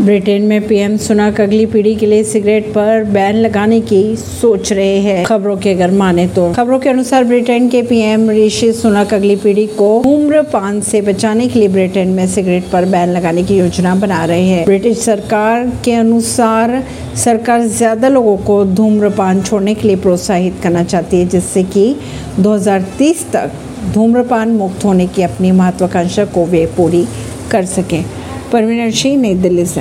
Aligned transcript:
Britain 0.00 0.42
में 0.42 0.66
PM 0.68 0.96
Sunak 0.96 1.40
अगली 1.40 1.64
पीढ़ी 1.66 1.94
के 1.94 2.06
लिए 2.06 2.22
सिगरेट 2.24 2.66
पर 2.66 3.02
बैन 3.04 3.36
लगाने 3.36 3.80
की 3.80 4.16
सोच 4.16 4.72
रहे 4.72 4.98
हैं। 4.98 5.24
खबरों 5.24 5.56
के 5.56 5.72
अगर 5.72 5.90
माने 5.90 6.26
तो। 6.26 6.52
खबरों 6.52 6.78
के 6.78 6.88
अनुसार 6.88 7.24
ब्रिटेन 7.24 7.68
के 7.68 7.82
पीएम 7.82 8.30
ऋषि 8.30 8.72
सुनक 8.72 9.12
अगली 9.14 9.36
पीढ़ी 9.36 9.66
को 9.66 9.88
धूम्रपान 10.04 10.80
से 10.80 11.00
बचाने 11.00 11.48
के 11.48 11.58
लिए 11.58 11.68
ब्रिटेन 11.68 12.08
में 12.08 12.26
सिगरेट 12.26 12.70
पर 12.72 12.84
बैन 12.84 13.08
लगाने 13.08 13.42
की 13.44 13.58
योजना 13.58 13.94
बना 13.94 14.24
रहे 14.24 14.44
हैं। 14.44 14.64
ब्रिटिश 14.64 14.98
सरकार 14.98 15.66
के 15.84 15.92
अनुसार 15.92 16.82
सरकार 17.24 17.66
ज़्यादा 17.66 18.08
लोगों 18.08 18.36
को 18.36 18.64
धूम्रपान 18.64 19.42
छोड़ने 19.42 19.74
के 19.74 19.88
लिए 19.88 19.96
प्रोत्साहित 19.96 20.54
करना 20.62 20.84
चाहती 20.84 21.16
है, 21.16 21.28
जिससे 21.28 21.62
कि 21.62 21.94
2030 22.38 23.26
तक 23.32 23.52
धूम्रपान 23.94 24.48
मुक्त 24.48 24.84
होने 24.84 25.06
की 25.06 25.22
अपनी 25.22 25.52
महत्वाकांक्षा 25.52 26.24
को 26.24 26.46
वे 26.46 26.64
पूरी 26.76 27.04
कर 27.50 27.64
सकें। 27.64 28.04
परवीन 28.52 28.90
सिंह 28.90 29.16
नई 29.22 29.34
दिल्ली 29.34 29.64
से। 29.64 29.78